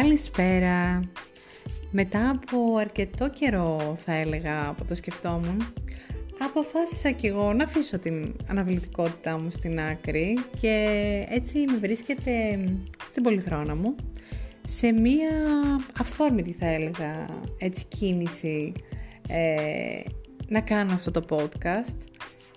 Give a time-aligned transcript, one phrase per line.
[0.00, 1.00] Καλησπέρα.
[1.90, 5.74] Μετά από αρκετό καιρό θα έλεγα από το σκεφτόμουν,
[6.38, 10.86] αποφάσισα κι εγώ να αφήσω την αναβλητικότητά μου στην άκρη και
[11.28, 12.32] έτσι με βρίσκεται
[13.08, 13.94] στην πολυθρόνα μου
[14.64, 15.30] σε μία
[15.98, 17.26] αυθόρμητη θα έλεγα
[17.58, 18.72] έτσι κίνηση
[19.28, 20.00] ε,
[20.48, 21.98] να κάνω αυτό το podcast,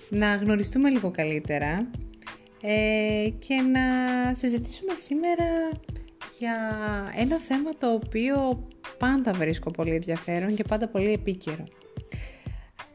[0.09, 1.91] να γνωριστούμε λίγο καλύτερα
[2.61, 3.81] ε, και να
[4.33, 5.45] συζητήσουμε σήμερα
[6.39, 6.55] για
[7.15, 11.63] ένα θέμα το οποίο πάντα βρίσκω πολύ ενδιαφέρον και πάντα πολύ επίκαιρο.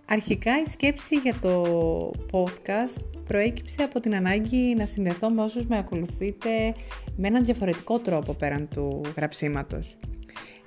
[0.08, 1.64] Αρχικά η σκέψη για το
[2.32, 6.74] podcast προέκυψε από την ανάγκη να συνδεθώ με όσους με ακολουθείτε
[7.16, 9.96] με έναν διαφορετικό τρόπο πέραν του γραψίματος.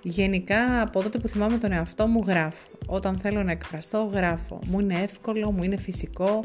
[0.02, 2.68] Γενικά από τότε που θυμάμαι τον εαυτό μου γράφω.
[2.86, 4.60] Όταν θέλω να εκφραστώ γράφω.
[4.66, 6.44] Μου είναι εύκολο, μου είναι φυσικό,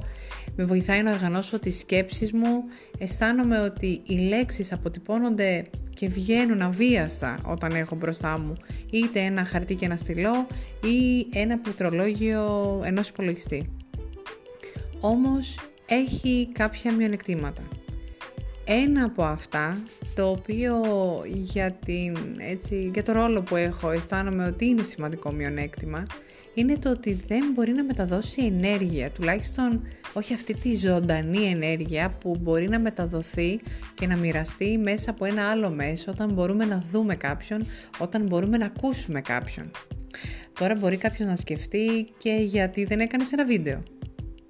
[0.57, 2.65] με βοηθάει να οργανώσω τις σκέψεις μου.
[2.99, 5.65] Αισθάνομαι ότι οι λέξεις αποτυπώνονται
[6.01, 8.57] και βγαίνουν αβίαστα όταν έχω μπροστά μου
[8.91, 10.47] είτε ένα χαρτί και ένα στυλό
[10.83, 13.71] ή ένα πληκτρολόγιο ενός υπολογιστή.
[15.01, 17.63] Όμως έχει κάποια μειονεκτήματα.
[18.65, 19.83] Ένα από αυτά,
[20.15, 20.83] το οποίο
[21.27, 26.07] για, την, έτσι, για το ρόλο που έχω αισθάνομαι ότι είναι σημαντικό μειονέκτημα,
[26.55, 32.37] είναι το ότι δεν μπορεί να μεταδώσει ενέργεια, τουλάχιστον όχι αυτή τη ζωντανή ενέργεια που
[32.41, 33.61] μπορεί να μεταδοθεί
[33.95, 37.67] και να μοιραστεί μέσα από ένα άλλο μέσο όταν μπορούμε να δούμε κάποιον,
[37.99, 39.71] όταν μπορούμε να ακούσουμε κάποιον.
[40.59, 43.83] Τώρα μπορεί κάποιος να σκεφτεί και γιατί δεν έκανε ένα βίντεο.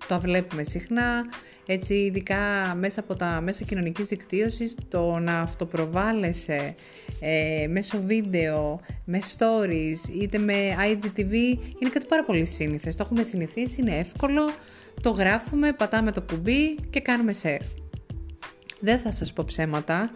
[0.08, 1.24] Το βλέπουμε συχνά,
[1.72, 2.36] έτσι ειδικά
[2.78, 6.74] μέσα από τα μέσα κοινωνικής δικτύωσης το να αυτοπροβάλλεσαι
[7.20, 10.54] ε, μέσω βίντεο, με stories είτε με
[10.92, 11.32] IGTV
[11.78, 12.96] είναι κάτι πάρα πολύ σύνηθες.
[12.96, 14.50] Το έχουμε συνηθίσει, είναι εύκολο,
[15.02, 17.64] το γράφουμε, πατάμε το κουμπί και κάνουμε share.
[18.80, 20.10] Δεν θα σας πω ψέματα,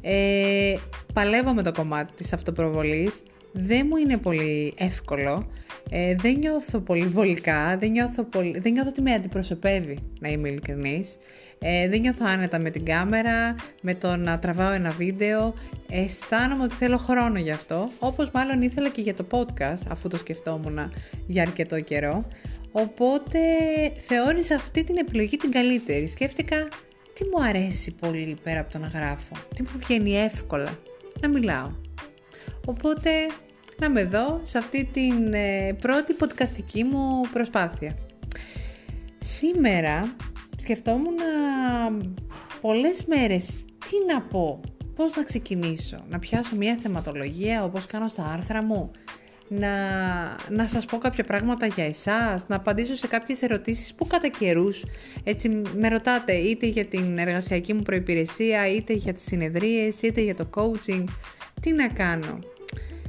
[0.00, 0.76] ε,
[1.12, 5.50] παλεύω με το κομμάτι της αυτοπροβολής, δεν μου είναι πολύ εύκολο,
[5.90, 10.48] ε, δεν νιώθω πολύ βολικά, δεν νιώθω, πολύ, δεν νιώθω ότι με αντιπροσωπεύει, να είμαι
[10.48, 11.16] ειλικρινής.
[11.60, 15.54] Ε, δεν νιώθω άνετα με την κάμερα, με το να τραβάω ένα βίντεο.
[15.88, 20.16] Αισθάνομαι ότι θέλω χρόνο γι' αυτό, όπως μάλλον ήθελα και για το podcast, αφού το
[20.16, 20.92] σκεφτόμουν
[21.26, 22.26] για αρκετό καιρό.
[22.72, 23.38] Οπότε
[24.06, 26.08] θεώρησα αυτή την επιλογή την καλύτερη.
[26.08, 26.68] Σκέφτηκα
[27.12, 30.78] τι μου αρέσει πολύ πέρα από το να γράφω, τι μου βγαίνει εύκολα,
[31.20, 31.87] να μιλάω.
[32.68, 33.10] Οπότε
[33.78, 37.96] να με δω σε αυτή την ε, πρώτη podcastική μου προσπάθεια.
[39.18, 40.16] Σήμερα
[40.56, 41.14] σκεφτόμουν
[42.60, 44.60] πολλές μέρες τι να πω,
[44.94, 48.90] πώς να ξεκινήσω, να πιάσω μια θεματολογία όπως κάνω στα άρθρα μου,
[49.48, 49.70] να,
[50.48, 54.84] να σας πω κάποια πράγματα για εσάς, να απαντήσω σε κάποιες ερωτήσεις που κατά καιρούς
[55.24, 60.34] έτσι με ρωτάτε είτε για την εργασιακή μου προϋπηρεσία, είτε για τις συνεδρίες, είτε για
[60.34, 61.04] το coaching,
[61.60, 62.38] τι να κάνω.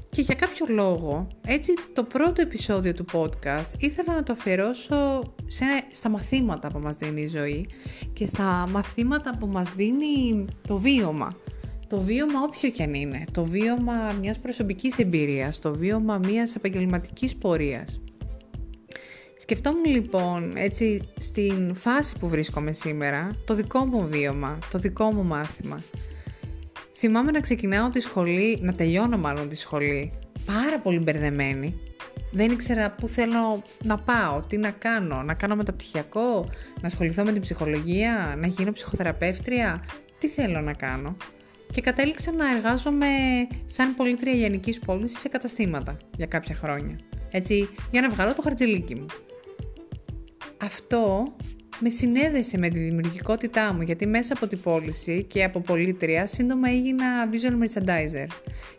[0.09, 5.65] Και για κάποιο λόγο, έτσι το πρώτο επεισόδιο του podcast ήθελα να το αφιερώσω σε,
[5.91, 7.69] στα μαθήματα που μας δίνει η ζωή
[8.13, 11.35] και στα μαθήματα που μας δίνει το βίωμα.
[11.87, 17.35] Το βίωμα όποιο και αν είναι, το βίωμα μιας προσωπικής εμπειρίας, το βίωμα μιας επαγγελματικής
[17.35, 18.01] πορείας.
[19.37, 25.23] Σκεφτόμουν λοιπόν έτσι στην φάση που βρίσκομαι σήμερα το δικό μου βίωμα, το δικό μου
[25.23, 25.81] μάθημα.
[27.01, 30.11] Θυμάμαι να ξεκινάω τη σχολή, να τελειώνω μάλλον τη σχολή,
[30.45, 31.79] πάρα πολύ μπερδεμένη.
[32.31, 36.49] Δεν ήξερα πού θέλω να πάω, τι να κάνω, να κάνω μεταπτυχιακό,
[36.81, 39.83] να ασχοληθώ με την ψυχολογία, να γίνω ψυχοθεραπεύτρια,
[40.17, 41.17] τι θέλω να κάνω.
[41.71, 43.07] Και κατέληξα να εργάζομαι
[43.65, 46.99] σαν πολίτρια γενικής πώληση σε καταστήματα για κάποια χρόνια.
[47.31, 49.05] Έτσι, για να βγάλω το χαρτζηλίκι μου.
[50.57, 51.35] Αυτό
[51.79, 56.69] με συνέδεσε με τη δημιουργικότητά μου γιατί μέσα από την πώληση και από πολίτρια σύντομα
[56.69, 58.27] έγινα visual merchandiser.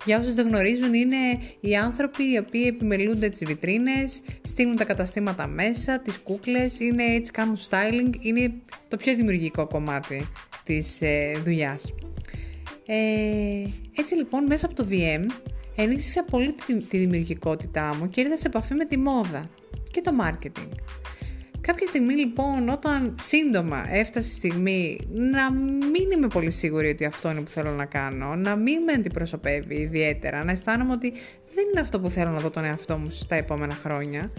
[0.05, 1.17] Για όσους δεν γνωρίζουν είναι
[1.61, 7.33] οι άνθρωποι οι οποίοι επιμελούνται τις βιτρίνες, στείλουν τα καταστήματα μέσα, τις κούκλες, είναι έτσι
[7.33, 8.53] κάνουν styling, είναι
[8.89, 10.29] το πιο δημιουργικό κομμάτι
[10.65, 11.95] της ε, δουλειάς.
[12.87, 12.95] Ε,
[13.97, 15.25] έτσι λοιπόν μέσα από το VM
[15.77, 19.51] ενίσχυσα πολύ τη, τη δημιουργικότητά μου και ήρθα σε επαφή με τη μόδα
[19.91, 20.69] και το marketing.
[21.71, 27.31] Κάποια στιγμή λοιπόν όταν σύντομα έφτασε η στιγμή να μην είμαι πολύ σίγουρη ότι αυτό
[27.31, 31.13] είναι που θέλω να κάνω, να μην με αντιπροσωπεύει ιδιαίτερα, να αισθάνομαι ότι
[31.55, 34.33] δεν είναι αυτό που θέλω να δω τον εαυτό μου στα επόμενα χρόνια,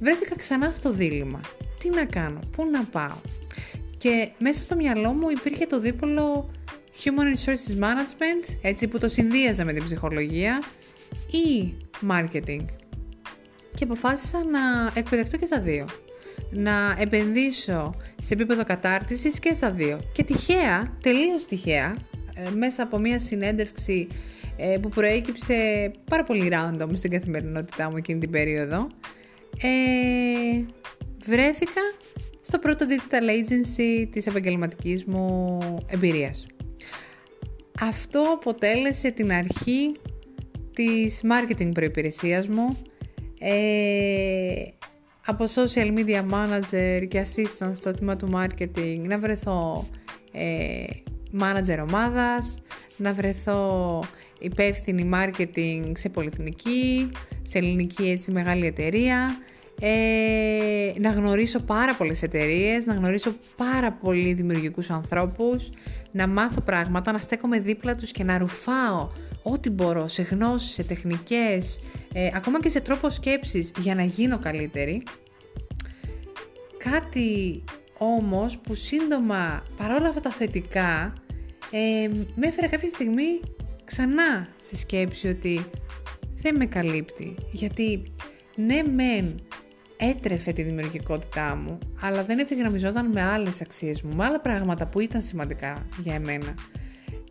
[0.00, 1.40] βρέθηκα ξανά στο δίλημα.
[1.78, 3.16] Τι να κάνω, πού να πάω;
[3.96, 6.50] Και μέσα στο μυαλό μου υπήρχε το δίπολο
[7.04, 10.62] Human Resources Management, έτσι που το συνδύαζα με την ψυχολογία,
[11.30, 11.74] ή
[12.10, 12.64] Marketing.
[13.74, 14.60] Και αποφάσισα να
[14.94, 15.86] εκπαιδευτώ και στα δύο
[16.50, 20.00] να επενδύσω σε επίπεδο κατάρτισης και στα δύο.
[20.12, 21.96] Και τυχαία, τελείως τυχαία,
[22.34, 24.08] ε, μέσα από μια συνέντευξη
[24.56, 28.86] ε, που προέκυψε πάρα πολύ random στην καθημερινότητά μου εκείνη την περίοδο.
[29.62, 30.64] Ε,
[31.26, 31.80] βρέθηκα
[32.40, 36.46] στο πρώτο digital agency της επαγγελματικής μου εμπειρίας.
[37.80, 39.92] Αυτό αποτέλεσε την αρχή
[40.74, 42.76] της marketing προϋπηρεσίας μου
[43.40, 44.62] ε,
[45.26, 49.88] από social media manager και assistant στο τμήμα του marketing να βρεθώ
[50.32, 50.84] ε,
[51.40, 52.58] manager ομάδας,
[52.96, 54.04] να βρεθώ
[54.38, 57.10] υπεύθυνη marketing σε πολυεθνική,
[57.42, 59.38] σε ελληνική έτσι μεγάλη εταιρεία,
[59.80, 65.70] ε, να γνωρίσω πάρα πολλές εταιρείες, να γνωρίσω πάρα πολλοί δημιουργικούς ανθρώπους,
[66.10, 69.08] να μάθω πράγματα, να στέκομαι δίπλα τους και να ρουφάω
[69.42, 71.80] ό,τι μπορώ σε γνώσεις, σε τεχνικές,
[72.12, 75.02] ε, ακόμα και σε τρόπος σκέψης για να γίνω καλύτερη.
[76.76, 77.62] Κάτι
[77.98, 81.12] όμως που σύντομα παρόλα αυτά τα θετικά
[81.70, 83.40] ε, με έφερε κάποια στιγμή
[83.84, 85.64] ξανά στη σκέψη ότι
[86.34, 88.02] δεν με καλύπτει γιατί
[88.56, 89.40] ναι μεν
[89.96, 95.00] έτρεφε τη δημιουργικότητά μου αλλά δεν ευθυγραμμιζόταν με άλλες αξίες μου, με άλλα πράγματα που
[95.00, 96.54] ήταν σημαντικά για εμένα.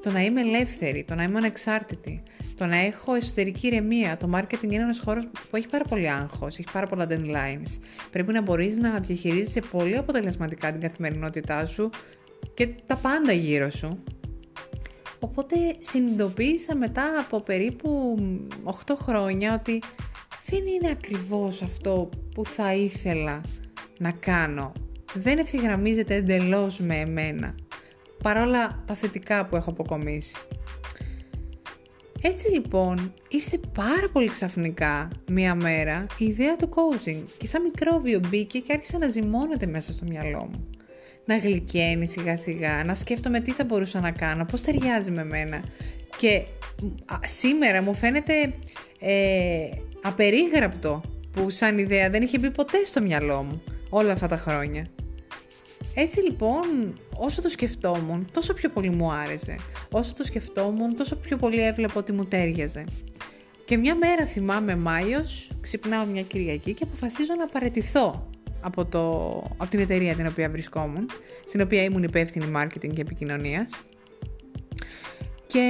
[0.02, 2.24] Το να είμαι ελεύθερη, το να είμαι ανεξάρτητη,
[2.56, 4.18] το να έχω εσωτερική ηρεμία.
[4.18, 7.80] Το marketing είναι ένας χώρος που έχει πάρα πολύ άγχος, έχει πάρα πολλά deadlines.
[8.12, 11.90] Πρέπει να μπορείς να διαχειρίζεσαι πολύ αποτελεσματικά την καθημερινότητά σου
[12.54, 14.04] και τα πάντα γύρω σου.
[15.20, 18.18] Οπότε συνειδητοποίησα μετά από περίπου
[18.64, 19.82] 8 χρόνια ότι
[20.46, 23.42] δεν είναι ακριβώς αυτό που θα ήθελα
[24.00, 24.72] να κάνω.
[25.14, 27.56] Δεν ευθυγραμμίζεται εντελώς με εμένα
[28.24, 30.38] παρόλα τα θετικά που έχω αποκομίσει.
[32.22, 38.20] Έτσι λοιπόν ήρθε πάρα πολύ ξαφνικά μία μέρα η ιδέα του coaching και σαν μικρόβιο
[38.28, 40.68] μπήκε και άρχισε να ζυμώνεται μέσα στο μυαλό μου.
[41.26, 45.64] Να γλυκαίνει σιγά σιγά, να σκέφτομαι τι θα μπορούσα να κάνω, πώς ταιριάζει με μένα.
[46.18, 46.44] Και
[47.26, 48.54] σήμερα μου φαίνεται
[49.00, 49.70] ε,
[50.02, 51.02] απερίγραπτο
[51.32, 54.86] που σαν ιδέα δεν είχε μπει ποτέ στο μυαλό μου όλα αυτά τα χρόνια.
[55.94, 59.56] Έτσι λοιπόν, όσο το σκεφτόμουν, τόσο πιο πολύ μου άρεσε.
[59.92, 62.84] Όσο το σκεφτόμουν, τόσο πιο πολύ έβλεπα ότι μου τέριαζε.
[63.66, 68.30] Και μια μέρα θυμάμαι Μάιος, ξυπνάω μια Κυριακή και αποφασίζω να παρετηθώ
[68.62, 69.28] από, το,
[69.58, 71.10] από την εταιρεία την οποία βρισκόμουν,
[71.48, 73.72] στην οποία ήμουν υπεύθυνη marketing και επικοινωνίας.
[75.48, 75.70] Και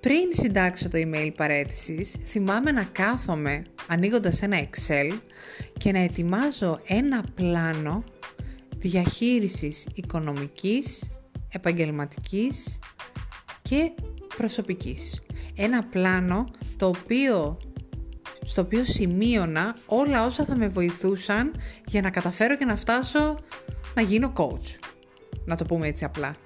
[0.00, 5.18] πριν συντάξω το email παρέτησης, θυμάμαι να κάθομαι ανοίγοντας ένα Excel
[5.78, 8.04] και να ετοιμάζω ένα πλάνο
[8.76, 11.10] διαχείρισης οικονομικής,
[11.48, 12.78] επαγγελματικής
[13.62, 13.92] και
[14.36, 15.22] προσωπικής.
[15.56, 16.44] Ένα πλάνο
[16.76, 17.56] το οποίο,
[18.44, 21.54] στο οποίο σημείωνα όλα όσα θα με βοηθούσαν
[21.86, 23.36] για να καταφέρω και να φτάσω
[23.94, 24.78] να γίνω coach.
[25.44, 26.36] Να το πούμε έτσι απλά.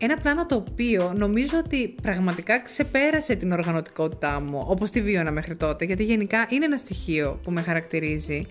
[0.00, 5.56] Ένα πλάνο το οποίο νομίζω ότι πραγματικά ξεπέρασε την οργανωτικότητά μου, όπως τη βίωνα μέχρι
[5.56, 8.46] τότε, γιατί γενικά είναι ένα στοιχείο που με χαρακτηρίζει,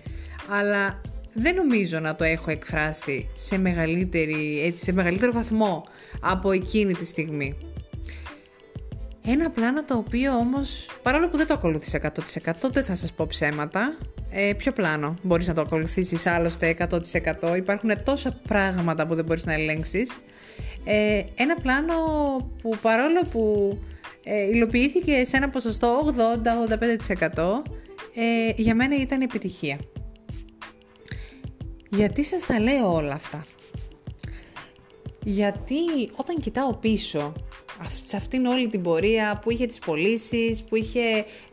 [0.48, 1.00] αλλά
[1.34, 5.84] δεν νομίζω να το έχω εκφράσει σε, μεγαλύτερη, έτσι, σε μεγαλύτερο βαθμό
[6.20, 7.56] από εκείνη τη στιγμή.
[9.26, 12.12] Ένα πλάνο το οποίο όμως, παρόλο που δεν το ακολούθησα
[12.42, 13.96] 100% δεν θα σας πω ψέματα,
[14.30, 19.44] ε, ποιο πλάνο μπορείς να το ακολουθήσεις άλλωστε 100% υπάρχουν τόσα πράγματα που δεν μπορείς
[19.44, 20.20] να ελέγξεις
[20.90, 21.94] ε, ένα πλάνο
[22.62, 23.72] που παρόλο που
[24.24, 26.14] ε, υλοποιήθηκε σε ένα ποσοστό
[27.34, 27.62] 80-85%
[28.14, 29.78] ε, για μένα ήταν επιτυχία.
[31.90, 33.44] Γιατί σας τα λέω όλα αυτά;
[35.24, 37.32] Γιατί όταν κοιτάω πίσω
[38.04, 41.00] σε αυτήν όλη την πορεία που είχε τις πωλήσεις, που είχε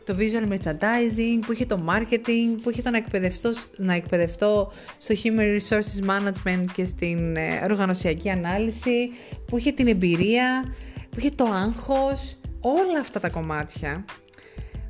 [0.04, 5.14] το visual merchandising, που είχε το marketing, που είχε το να εκπαιδευτώ, να εκπαιδευτώ στο
[5.22, 9.10] human resources management και στην ε, οργανωσιακή ανάλυση,
[9.46, 10.74] που είχε την εμπειρία,
[11.10, 14.04] που είχε το άγχος, όλα αυτά τα κομμάτια.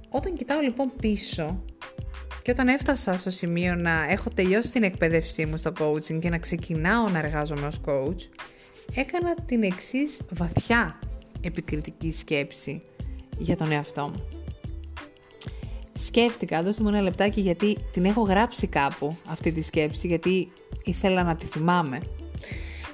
[0.08, 1.64] Όταν κοιτάω λοιπόν πίσω
[2.42, 6.38] και όταν έφτασα στο σημείο να έχω τελειώσει την εκπαίδευσή μου στο coaching και να
[6.38, 8.28] ξεκινάω να εργάζομαι ως coach,
[8.94, 10.98] έκανα την εξής βαθιά
[11.46, 12.82] επικριτική σκέψη
[13.38, 14.24] για τον εαυτό μου.
[15.92, 20.52] Σκέφτηκα, δώστε μου ένα λεπτάκι γιατί την έχω γράψει κάπου αυτή τη σκέψη γιατί
[20.84, 22.00] ήθελα να τη θυμάμαι.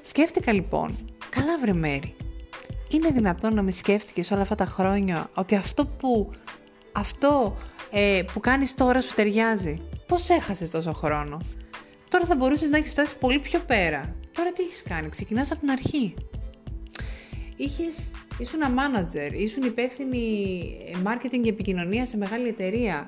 [0.03, 0.97] Σκέφτηκα λοιπόν,
[1.29, 2.15] καλά βρε μέρη,
[2.89, 6.31] είναι δυνατόν να με σκέφτηκες όλα αυτά τα χρόνια ότι αυτό που,
[6.93, 7.57] αυτό,
[7.91, 11.41] ε, που κάνεις τώρα σου ταιριάζει; Πώς έχασες τόσο χρόνο;
[12.13, 14.15] Τώρα θα μπορούσες να έχεις φτάσει πολύ πιο πέρα.
[14.37, 16.15] Τώρα τι έχεις κάνει, ξεκινάς από την αρχή.
[17.57, 17.95] Είχες
[18.43, 20.23] ήσουν manager, ήσουν υπεύθυνη
[21.05, 23.07] marketing και επικοινωνία σε μεγάλη εταιρεία.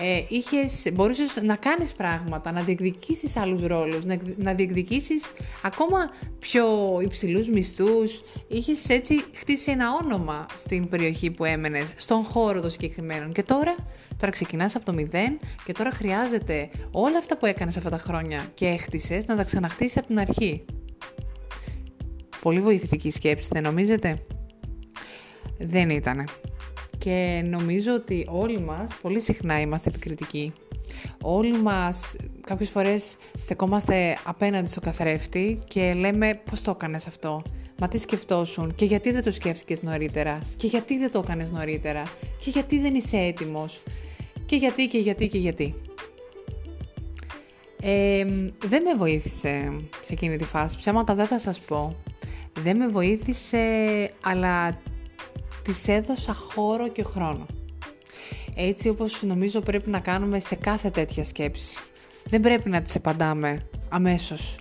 [0.00, 5.24] ε, είχες, μπορούσες να κάνεις πράγματα, να διεκδικήσεις άλλους ρόλους, να, να διεκδικήσεις
[5.62, 6.66] ακόμα πιο
[7.02, 13.32] υψηλούς μισθούς, είχες έτσι χτίσει ένα όνομα στην περιοχή που έμενες, στον χώρο των συγκεκριμένων.
[13.32, 13.74] Και τώρα,
[14.16, 18.46] τώρα ξεκινάς από το μηδέν και τώρα χρειάζεται όλα αυτά που έκανες αυτά τα χρόνια
[18.54, 20.64] και έχτισες να τα ξαναχτίσεις από την αρχή.
[22.42, 24.24] Πολύ βοηθητική σκέψη, δεν νομίζετε;
[25.64, 26.24] Δεν ήτανε
[26.98, 30.52] και νομίζω ότι όλοι μας πολύ συχνά είμαστε επικριτικοί.
[31.22, 37.42] Όλοι μας κάποιες φορές στεκόμαστε απέναντι στο καθρέφτη και λέμε πώς το έκανες αυτό,
[37.78, 42.02] μα τι σκεφτόσουν; Και γιατί δεν το σκέφτηκες νωρίτερα; Και γιατί δεν το έκανες νωρίτερα;
[42.38, 43.82] Και γιατί δεν είσαι έτοιμος;
[44.46, 45.74] Και γιατί και γιατί και γιατί.
[47.82, 48.24] Ε,
[48.66, 51.96] δεν με βοήθησε σε εκείνη τη φάση, ψέματα δεν θα σας πω.
[52.62, 53.58] Δεν με βοήθησε,
[54.22, 54.80] αλλά
[55.62, 57.46] της έδωσα χώρο και χρόνο.
[58.54, 61.78] Έτσι όπως νομίζω πρέπει να κάνουμε σε κάθε τέτοια σκέψη.
[62.24, 64.58] Δεν πρέπει να τις επαντάμε αμέσως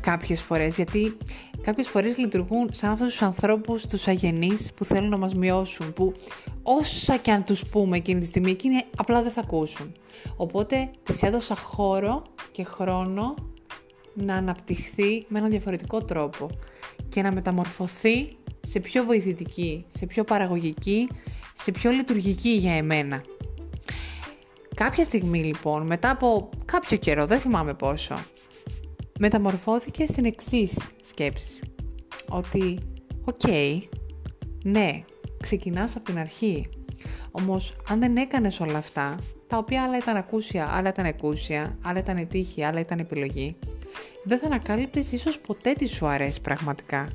[0.00, 1.16] κάποιες φορές, γιατί
[1.60, 6.14] κάποιες φορές λειτουργούν σαν αυτούς τους ανθρώπους, τους αγενείς που θέλουν να μας μειώσουν, που
[6.62, 9.92] όσα και αν τους πούμε εκείνη τη στιγμή, εκείνοι απλά δεν θα ακούσουν.
[10.36, 12.22] Οπότε τις έδωσα χώρο
[12.52, 13.34] και χρόνο
[14.14, 16.50] να αναπτυχθεί με έναν διαφορετικό τρόπο
[17.08, 18.36] και να μεταμορφωθεί
[18.66, 21.08] σε πιο βοηθητική, σε πιο παραγωγική,
[21.54, 23.22] σε πιο λειτουργική για εμένα.
[24.74, 28.18] Κάποια στιγμή λοιπόν, μετά από κάποιο καιρό, δεν θυμάμαι πόσο,
[29.18, 31.60] μεταμορφώθηκε στην εξής σκέψη.
[32.28, 32.78] Ότι,
[33.24, 33.48] οκ,
[34.64, 35.04] ναι,
[35.40, 36.68] ξεκινάς από την αρχή.
[37.30, 41.98] Όμως, αν δεν έκανες όλα αυτά, τα οποία άλλα ήταν ακούσια, άλλα ήταν εκούσια, άλλα
[41.98, 43.56] ήταν τύχη, άλλα ήταν επιλογή,
[44.24, 47.08] δεν θα ανακάλυπτες ίσως ποτέ τι σου αρέσει πραγματικά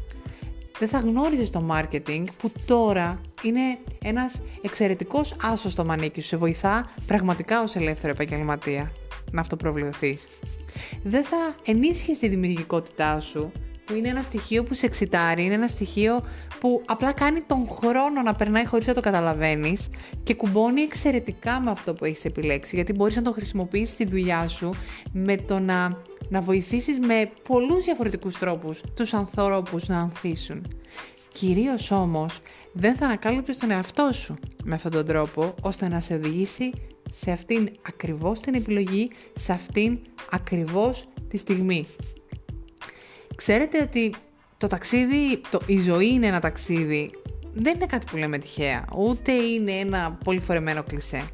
[0.81, 6.27] δεν θα γνώριζες το marketing που τώρα είναι ένας εξαιρετικός άσος στο μανίκι σου.
[6.27, 8.91] Σε βοηθά πραγματικά ως ελεύθερο επαγγελματία
[9.31, 10.27] να αυτοπροβληθείς.
[11.03, 13.51] Δεν θα ενίσχυες τη δημιουργικότητά σου
[13.85, 16.23] που είναι ένα στοιχείο που σε εξητάρει, είναι ένα στοιχείο
[16.59, 19.89] που απλά κάνει τον χρόνο να περνάει χωρίς να το καταλαβαίνεις
[20.23, 24.47] και κουμπώνει εξαιρετικά με αυτό που έχεις επιλέξει, γιατί μπορείς να το χρησιμοποιήσεις στη δουλειά
[24.47, 24.73] σου
[25.11, 25.97] με το να,
[26.29, 30.67] να βοηθήσεις με πολλούς διαφορετικούς τρόπους τους ανθρώπους να ανθίσουν.
[31.31, 32.39] Κυρίως όμως
[32.73, 36.71] δεν θα ανακάλυψεις τον εαυτό σου με αυτόν τον τρόπο ώστε να σε οδηγήσει
[37.11, 39.99] σε αυτήν ακριβώς την επιλογή, σε αυτήν
[40.31, 41.85] ακριβώς τη στιγμή.
[43.35, 44.13] Ξέρετε ότι
[44.57, 47.11] το ταξίδι, το, η ζωή είναι ένα ταξίδι,
[47.53, 51.25] δεν είναι κάτι που λέμε τυχαία, ούτε είναι ένα πολύ φορεμένο κλισέ.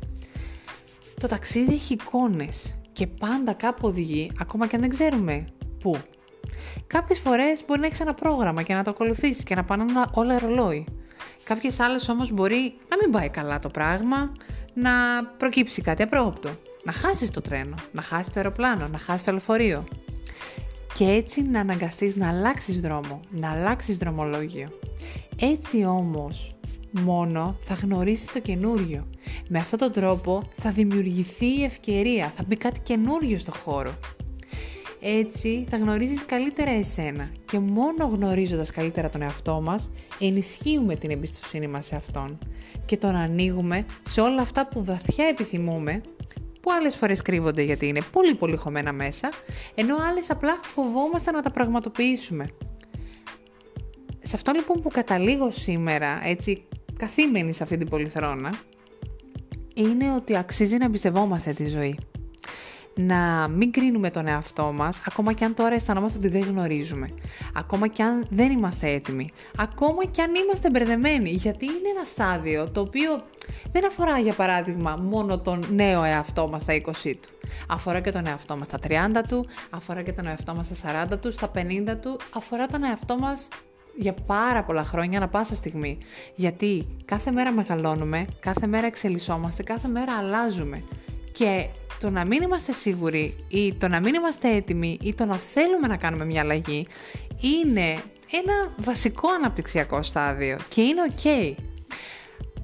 [1.19, 5.45] Το ταξίδι έχει εικόνες και πάντα κάπου οδηγεί, ακόμα και αν δεν ξέρουμε
[5.79, 5.97] πού.
[6.87, 10.39] Κάποιες φορές μπορεί να έχεις ένα πρόγραμμα και να το ακολουθήσεις και να πάνε όλα
[10.39, 10.85] ρολόι.
[11.43, 14.31] Κάποιες άλλες όμως μπορεί να μην πάει καλά το πράγμα,
[14.73, 14.91] να
[15.37, 16.49] προκύψει κάτι απρόοπτο.
[16.83, 19.83] Να χάσεις το τρένο, να χάσεις το αεροπλάνο, να χάσεις το λεωφορείο
[20.97, 24.67] και έτσι να αναγκαστείς να αλλάξεις δρόμο, να αλλάξεις δρομολόγιο.
[25.39, 26.55] Έτσι όμως
[26.91, 29.07] μόνο θα γνωρίσεις το καινούριο.
[29.47, 33.93] Με αυτόν τον τρόπο θα δημιουργηθεί η ευκαιρία, θα μπει κάτι καινούριο στο χώρο.
[35.01, 39.89] Έτσι θα γνωρίζεις καλύτερα εσένα και μόνο γνωρίζοντας καλύτερα τον εαυτό μας
[40.19, 42.37] ενισχύουμε την εμπιστοσύνη μας σε αυτόν
[42.85, 46.01] και τον ανοίγουμε σε όλα αυτά που βαθιά επιθυμούμε
[46.67, 49.29] που άλλες φορές κρύβονται γιατί είναι πολύ πολύ χωμένα μέσα,
[49.75, 52.47] ενώ άλλες απλά φοβόμαστε να τα πραγματοποιήσουμε.
[54.24, 58.59] Σε αυτό λοιπόν που καταλήγω σήμερα, έτσι καθήμενη σε αυτή την πολυθρόνα,
[59.74, 61.97] είναι ότι αξίζει να εμπιστευόμαστε τη ζωή
[62.97, 67.09] να μην κρίνουμε τον εαυτό μας, ακόμα και αν τώρα αισθανόμαστε ότι δεν γνωρίζουμε,
[67.53, 72.69] ακόμα και αν δεν είμαστε έτοιμοι, ακόμα και αν είμαστε μπερδεμένοι, γιατί είναι ένα στάδιο
[72.69, 73.23] το οποίο
[73.71, 77.47] δεν αφορά για παράδειγμα μόνο τον νέο εαυτό μας στα 20 του.
[77.67, 81.19] Αφορά και τον εαυτό μας στα 30 του, αφορά και τον εαυτό μας στα 40
[81.19, 83.47] του, στα 50 του, αφορά τον εαυτό μας
[83.97, 85.97] για πάρα πολλά χρόνια, ανα πάσα στιγμή.
[86.35, 90.83] Γιατί κάθε μέρα μεγαλώνουμε, κάθε μέρα εξελισσόμαστε, κάθε μέρα αλλάζουμε.
[91.38, 91.67] Και
[92.00, 95.88] το να μην είμαστε σίγουροι ή το να μην είμαστε έτοιμοι ή το να θέλουμε
[95.88, 96.88] να κάνουμε μια αλλαγή
[97.41, 98.01] είναι
[98.32, 101.53] ένα βασικό αναπτυξιακό στάδιο και είναι ok.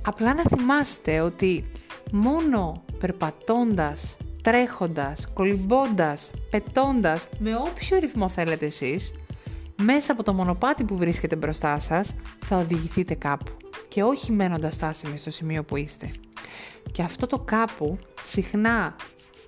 [0.05, 1.71] Απλά να θυμάστε ότι
[2.11, 9.13] μόνο περπατώντας, τρέχοντας, κολυμπώντας, πετώντας, με όποιο ρυθμό θέλετε εσείς,
[9.81, 12.13] μέσα από το μονοπάτι που βρίσκεται μπροστά σας,
[12.45, 13.51] θα οδηγηθείτε κάπου
[13.87, 16.11] και όχι μένοντας στάσιμοι στο σημείο που είστε.
[16.91, 18.95] Και αυτό το κάπου συχνά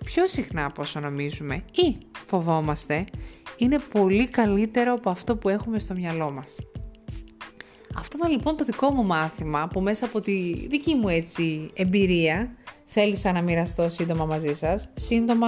[0.05, 3.05] πιο συχνά από όσο νομίζουμε ή φοβόμαστε,
[3.57, 6.55] είναι πολύ καλύτερο από αυτό που έχουμε στο μυαλό μας.
[7.95, 12.55] Αυτό ήταν λοιπόν το δικό μου μάθημα που μέσα από τη δική μου έτσι εμπειρία
[12.85, 14.89] θέλησα να μοιραστώ σύντομα μαζί σας.
[14.95, 15.47] Σύντομα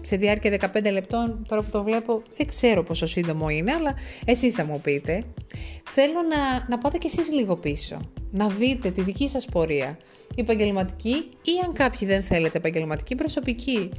[0.00, 3.94] σε διάρκεια 15 λεπτών, τώρα που το βλέπω δεν ξέρω πόσο σύντομο είναι, αλλά
[4.24, 5.22] εσείς θα μου πείτε.
[5.90, 9.98] Θέλω να, να πάτε κι εσείς λίγο πίσω, να δείτε τη δική σας πορεία,
[10.40, 13.90] επαγγελματική ή αν κάποιοι δεν θέλετε επαγγελματική, προσωπική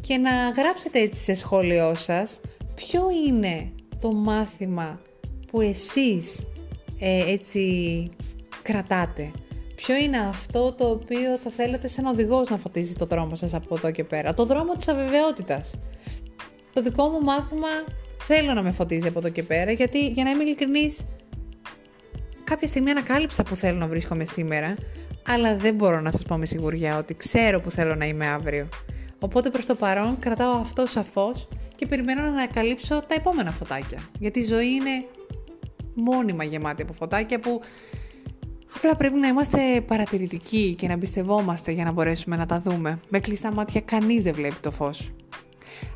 [0.00, 2.40] και να γράψετε έτσι σε σχόλιο σας
[2.74, 3.70] ποιο είναι
[4.00, 5.00] το μάθημα
[5.50, 6.46] που εσείς
[6.98, 8.10] ε, έτσι
[8.62, 9.30] κρατάτε.
[9.74, 13.74] Ποιο είναι αυτό το οποίο θα θέλετε σαν οδηγός να φωτίζει το δρόμο σας από
[13.76, 15.74] εδώ και πέρα; Το δρόμο της αβεβαιότητας.
[16.72, 17.68] Το δικό μου μάθημα
[18.20, 21.06] θέλω να με φωτίζει από εδώ και πέρα γιατί για να είμαι ειλικρινής
[22.44, 24.74] κάποια στιγμή ανακάλυψα που θέλω να βρίσκομαι σήμερα
[25.26, 28.68] αλλά δεν μπορώ να σας πω με σιγουριά ότι ξέρω που θέλω να είμαι αύριο.
[29.18, 33.98] Οπότε προς το παρόν κρατάω αυτό σαφώς και περιμένω να ανακαλύψω τα επόμενα φωτάκια.
[34.18, 35.04] Γιατί η ζωή είναι
[35.94, 37.60] μόνιμα γεμάτη από φωτάκια που
[38.76, 43.00] απλά πρέπει να είμαστε παρατηρητικοί και να εμπιστευόμαστε για να μπορέσουμε να τα δούμε.
[43.08, 45.10] Με κλειστά μάτια κανείς δεν βλέπει το φως.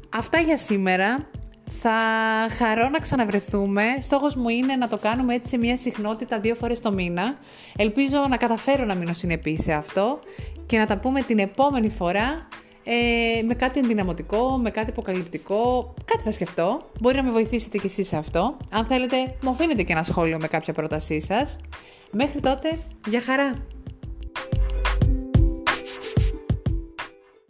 [0.09, 1.31] Αυτά για σήμερα.
[1.87, 2.01] Θα
[2.57, 3.83] χαρώ να ξαναβρεθούμε.
[4.01, 7.39] Στόχος μου είναι να το κάνουμε έτσι σε μια συχνότητα δύο φορές το μήνα.
[7.77, 10.19] Ελπίζω να καταφέρω να μείνω συνεπής σε αυτό
[10.67, 12.49] και να τα πούμε την επόμενη φορά
[12.85, 16.91] ε, με κάτι ενδυναμωτικό, με κάτι αποκαλυπτικό, κάτι θα σκεφτώ.
[17.01, 18.57] Μπορεί να με βοηθήσετε κι εσείς σε αυτό.
[18.71, 21.57] Αν θέλετε, μου αφήνετε και ένα σχόλιο με κάποια πρότασή σας.
[22.11, 23.74] Μέχρι τότε, για χαρά!